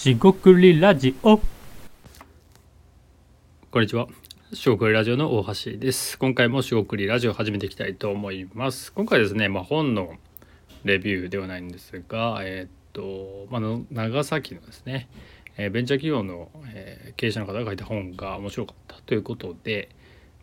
[0.00, 1.38] しごくりラジオ
[3.70, 4.08] こんにちは。
[4.50, 6.18] しごくりラジオの大橋です。
[6.18, 8.94] 今回もしごくりラジオ始めていきたいと思います。
[8.94, 10.14] 今回ですね、まあ、本の
[10.84, 15.10] レビューではないんですが、えーっと、まあの、長崎のですね、
[15.58, 19.90] えーベンチャー企業の、えー経営者の方が書いた本が面白かったということで、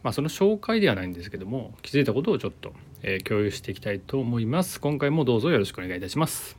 [0.04, 4.79] まあ、その紹介ではないんですけども、気づいたことをちょっと、えー共有していきたいと思います。
[4.79, 6.55] 今回もどうぞよろしくお願いいたします。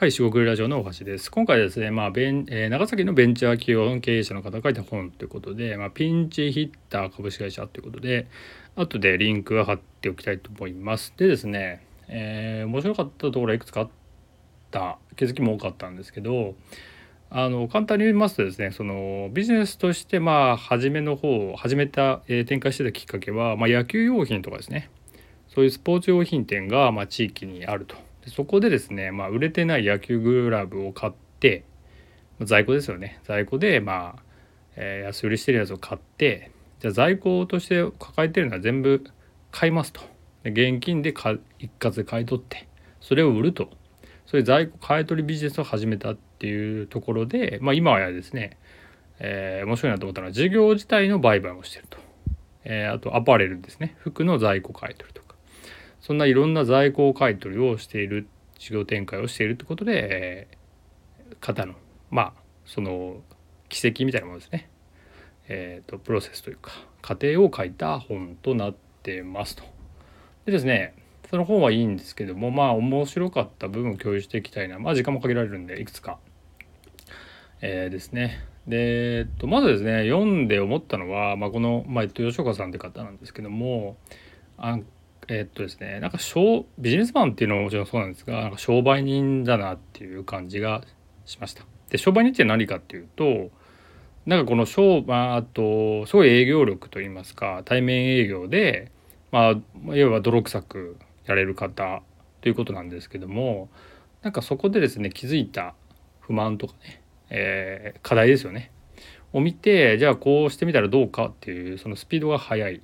[0.00, 1.28] はい、四国ラジオの大橋です。
[1.28, 8.28] 今回ですね、まあベンえー長崎のベンチャー企業の経営者の方が書いた本ということで、まあ、ピンチヒッター株式会社ということで、
[8.76, 11.12] 後でリンクは貼っておきたいと思います。
[11.16, 13.88] でですね、えー面白かったところはいくつかあっ
[14.70, 16.54] た気づきも多かったんですけど、
[17.28, 24.90] あの簡単に言いますとですねそのビジネスとしてまあ初めの方始めた、えー展開してたきっかけは、まあ、野球用品とかですね
[25.48, 27.96] そういうスポーツ用品店が、まあ、地域にあると
[28.28, 31.64] そこでですね、まあ、売れてない野球グラブを買って
[32.40, 33.20] 在庫ですよね。
[33.24, 34.22] 在庫でまあ、
[34.76, 39.04] えー安売りしてるやつを買ってじゃあ在庫として抱えてるのは全部
[39.50, 40.00] 買いますと。
[40.44, 42.68] 現金でか一括で買い取って
[43.00, 43.70] それを売ると。
[44.26, 48.58] そういう在庫買い取りビジネスを始めたっていうところで、まあ、今はですね、
[49.18, 51.98] えー面白いなと思ったのは事業自体の売買をしてると、
[52.64, 53.96] えーあとアパレルですね。
[53.98, 55.22] 服の在庫買い取りと。
[55.22, 55.27] か
[56.00, 60.58] そんないろんな在庫を買い取りをしている事業展開をしているってことで、え
[61.40, 61.74] 方の
[62.10, 62.32] まあ
[62.64, 63.16] その
[63.68, 64.68] 奇跡みたいなものですね、
[65.48, 69.62] えーとプロセスというか過程を書いた本となってますと。
[70.46, 70.94] でですね
[71.30, 74.78] その本はいいんですけどもまあ面白かった部分を共有していきたいな。
[74.78, 76.18] まあ時間も限られるんでいくつか、
[77.60, 78.44] えーですね。
[78.68, 83.96] で、えっと、まずですね読んで思ったのは、まあ、この、まあえっと、吉岡さんって方なんですけども
[84.58, 84.78] あ
[85.28, 90.82] えっとですねなんか商ビジネスマンっていうのはもちろんそうなんですがなんか商売人だなっていう感じが
[91.26, 91.64] しました。
[91.90, 93.50] で商売人って何かっていうと
[94.26, 98.90] なんかこの商まああとすごい営業力といいますか対面営業で
[99.32, 99.54] ま
[99.88, 100.96] あいわば泥臭く
[101.26, 102.02] やれる方
[102.40, 103.68] ということなんですけども
[104.22, 105.74] なんかそこでですね気づいた
[106.20, 108.70] 不満とかね、えー課題ですよね
[109.32, 112.80] を見てじゃあこうしてみたらどうかっていうそのスピードが速い、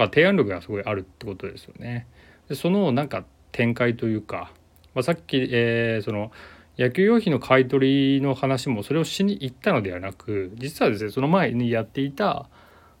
[0.00, 2.06] まあ、提案力がすごいあるってことですよね。
[2.48, 3.22] でそのなんか
[3.52, 4.50] 展開というか、
[4.94, 6.32] まあ、さっき、えーその
[6.78, 12.48] 野球用品の買い取りの話もそれをしに行ったのではなく実はですねその前にやっていた、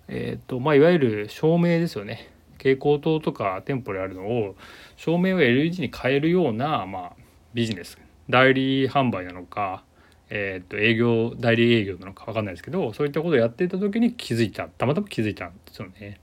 [0.06, 2.28] えーとまあ、いわゆる照明ですよね
[2.58, 4.54] 蛍光灯とか店舗であるのを
[4.96, 7.12] 照明を LED に変えるような、まあ、
[7.54, 7.96] ビジネス
[8.28, 9.82] 代理販売なのか、
[10.28, 16.20] えー、と営業代理営業なのか分かんないですけどそういったことをやっていた時に気づいたたまたま気づいたんですよね。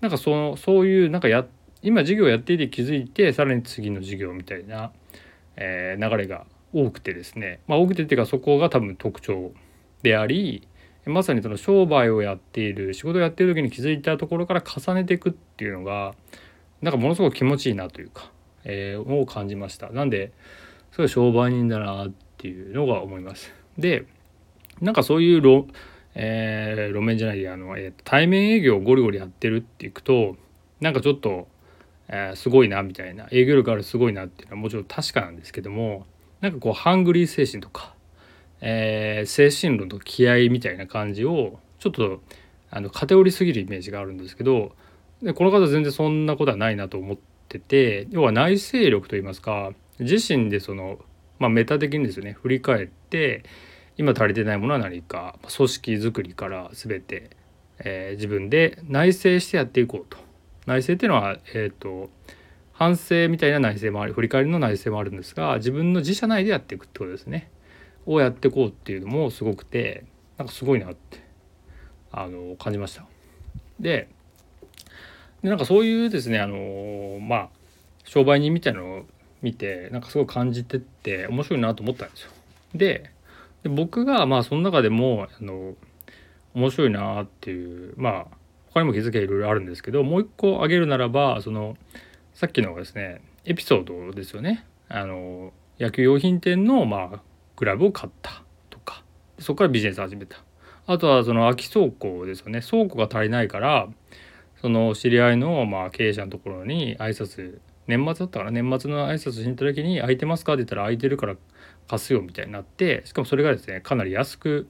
[0.00, 1.46] なんかそのそういうなんかや
[1.82, 4.92] 今事業やっていて気づいてさらに次の事業みたいな、
[5.56, 9.52] えー流れが多くてですね、まあ、多くてっていうかそこが多分特徴
[10.02, 10.68] であり
[11.06, 16.14] まさにその商売をやっている仕事をやっている時に気づいたところから重ねていくっていうのが
[16.82, 18.30] なんかものすごく気持ちいいなというか、
[18.64, 19.88] えーを感じました。
[19.90, 20.32] なんで
[20.90, 23.54] すごい商売人だなっていうのが思います。
[23.78, 24.04] で
[24.80, 25.64] なんかそういう,、
[26.18, 30.36] えー路面じゃないやあの、えー対面営業をゴリゴリやってるっていくと
[30.80, 31.46] なんかちょっと、
[32.08, 36.06] えーすごいなみたいな営業力あるすごいなっていうのはもちろん確かなんですけども
[36.40, 37.94] なんかこうハングリー精神とか、
[38.60, 42.20] えー精神論と気合みたいな感じをちょっと
[42.70, 44.72] あの偏りすぎるイメージがあるんですけど
[45.22, 47.16] でこの方全然そんなことはないなと思っ
[47.48, 50.98] てて要は内省力といいますか自身でその、
[51.38, 53.44] まあ、メタ的にですね振り返って
[53.98, 57.30] 今足りてないものは何か組織づくりから全て、
[57.78, 60.18] えー自分で内省してやっていこうと
[60.66, 62.10] 内省っていうのはえっ、と
[62.72, 67.50] 反省みたいな内省もあり振り返りの内省もあるんですが自分の自社内でやっていくってことですね
[68.04, 70.04] をやっていこうっていうのもすごくて
[70.36, 71.24] なんかすごいなって
[72.12, 73.04] あの感じました。
[73.80, 74.08] で
[75.42, 77.48] でなんかそういうですねあのまあ
[78.04, 79.06] 商売人みたいなのを
[79.42, 82.30] 見てなんかすごい感じてって面白いなと思ったんですよ。
[82.74, 83.10] で
[83.66, 85.74] で僕がまあその中でもあの
[86.54, 88.26] 面白いなっていうまあ
[88.68, 91.76] 他にも気づきがいろいろあるんですけどもう一個挙げるならばその
[92.32, 94.64] さっきのですねエピソードですよね。
[94.88, 97.22] あの野球用品店のまあ
[97.56, 99.02] グラブを買ったとか
[99.40, 100.38] そこからビジネス始めた。
[100.86, 102.60] あとはその空き倉庫ですよね。
[102.62, 103.88] 倉庫が足りないから
[104.60, 108.50] その知り合いのまあ経営者のところに挨拶年末だったかな？
[108.50, 111.36] 年末の挨拶しに行った時に「空いてますか?」って言ったら「空いてるから
[111.88, 114.68] 貸すよ」みたいになってしかもそれがですねかなり安く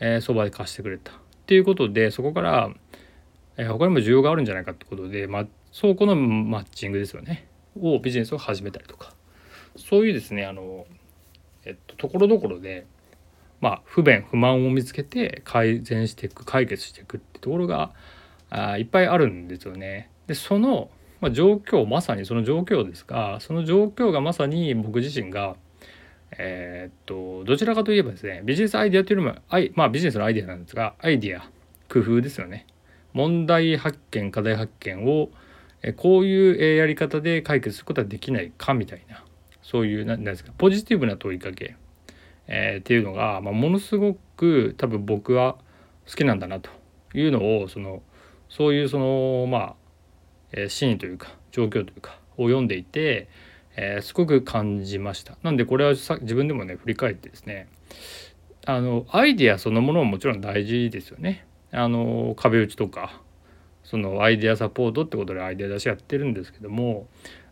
[0.00, 1.14] えーで貸してくれたっ
[1.46, 2.70] ていうことでそこから、
[3.56, 5.46] えー他にも需要があるんじゃないかってことで、ま、
[5.78, 7.48] 倉庫のマッチングですよね
[7.80, 9.14] をビジネスを始めたりとか
[9.76, 10.86] そういうですねあの、
[11.64, 12.86] えっと、ところどころで、
[13.62, 17.92] まあ、不便不満を見つけて改善していく解決していくってところが
[18.50, 20.10] あいっぱいあるんですよね。
[20.26, 20.90] でその、
[21.26, 25.56] まあ、状況まさにその状況ですがその状況がまさに僕自身が
[26.38, 31.48] えー、っとどちらかといえばですねビジネスアイデアというよりもアイ、まあ、ビジネスのアイデアなんですがアイデア
[31.90, 32.66] 工夫ですよね。
[33.12, 35.30] 問題発見課題発見を
[35.96, 39.24] こういうやり方で解決することはできないかみたいな
[39.62, 41.76] そういう何ですかポジティブな問いかけ、
[42.46, 45.56] えー、っていうのが、まあ、ものすごく多分僕は
[46.06, 46.70] 好きなんだなと
[47.14, 48.02] いうのをその
[48.48, 49.74] そういうそのまあ、
[50.52, 53.28] えー、シーンというか状況というかを読んでいて、
[53.76, 55.36] えー、すごく感じました。
[55.42, 57.68] なんでこれはさ自分でもね振り返ってですね
[58.66, 61.46] あのアイデアそのものももちろん大事ですよね。
[61.72, 63.20] あの壁打ちとか
[63.84, 67.06] そのアイデアサポートってことでアイデア出しやってるんですけども、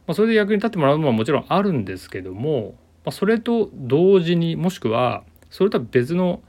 [0.07, 2.75] まあ、それで役に立ってもらうのはもちろんあるんですけども、
[3.05, 6.43] まあ、それと同時にもしくはそれとは別の、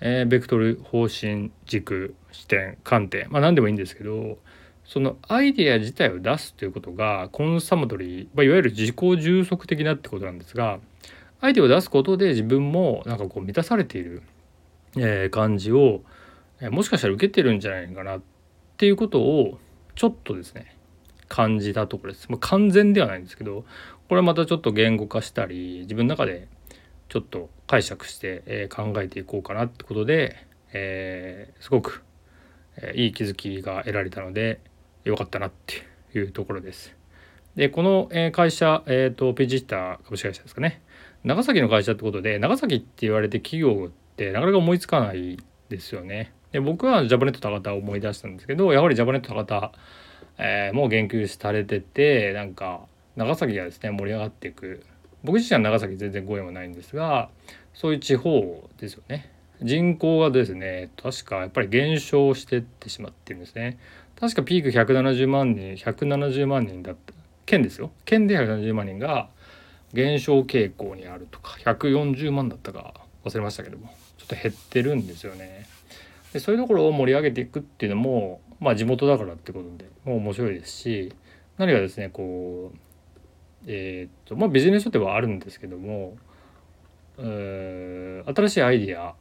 [0.00, 4.38] えー、ベクトル方針軸視点観点まあ何でもいいんですけど
[4.90, 10.80] そのアイデア自体を出すということがコンサムトリー、まあ、いわゆる自己充足的なってことなんですが
[11.40, 14.24] アイデアを出すことで自分もなんかこう満たされている、
[14.96, 16.00] え、感じを、
[16.60, 18.20] え、もしかしたら受けてるんじゃないかなっ
[18.78, 19.60] ていうことを
[19.94, 20.74] ちょっとですね
[21.28, 22.26] 感じたところです。
[22.28, 23.64] まあ、完全ではないんですけど
[24.08, 26.48] これはまたちょっと言語化したり自分の中で
[27.08, 32.02] ちょっと解釈して、え、考えていこうかなってことで、え、すごく、
[32.76, 34.58] え、いい気づきが得られたので、
[35.04, 35.86] 良かったなって
[36.18, 36.94] いうところです。
[37.56, 40.82] でこの会社、えーと、ペジッター株式会社ですかね
[41.24, 45.38] 長崎の会社ってことで長崎って言われて企業ってなかなか思いつかない
[45.68, 46.32] ですよね。
[46.52, 49.72] で僕はジャパネット高田を思い出したんですけどやはりジャパネット高田、
[50.38, 52.82] えー、も言及されててなんか
[53.16, 54.82] 長崎がですね盛り上がっていく
[55.22, 57.28] 僕自身は長崎全然ご縁はないんですが
[57.74, 59.30] そういう地方ですよね
[59.62, 63.78] 人口がですね確かやっぱり減少してってしまってるんですね
[64.18, 67.12] 確かピーク170万人170万人だった
[67.46, 69.28] 県ですよ県で170万人が
[69.92, 75.66] 減少傾向にあるとか140万だったか忘れましたけどもちょっと減ってるんですよね。
[76.32, 81.12] でそういうところを盛り上げていくっていうのもまあ地元だからってことでもう面白いですし
[81.58, 82.78] 何かですねこう
[83.66, 86.16] えー、っとまあビジネス書ではあるんですけども、
[87.18, 89.14] 新しいアイディア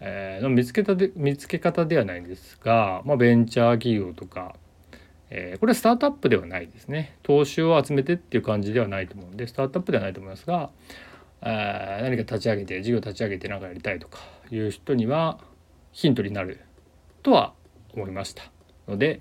[0.00, 4.54] えー、見つけたで見つけ方ではないんですが、まあ、ベンチャー企業とか、
[5.28, 10.70] えー、これはスタートアップではないですね投資を集めてっていう感じではないと思うんでスタートアップではないと思いますが、
[11.42, 14.20] えー、何か立ち上げて事業立ち上げて何かやりたいとか
[14.50, 15.38] いう人には
[15.92, 16.60] ヒントになる
[17.22, 17.52] とは
[17.92, 18.44] 思いました
[18.88, 19.20] ので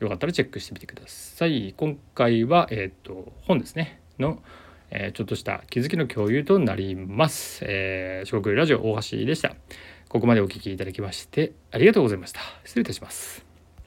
[0.00, 4.42] よかったらチェックしてみてください今回は、えーと、本ですねの
[4.90, 7.64] え、ちょっとした気づきの共有となります。
[7.66, 9.56] えー、四国ラジオ大橋でした。
[10.08, 12.40] ここまでお聴きいただきましてありがとうございました。
[12.64, 13.45] 失礼いたします。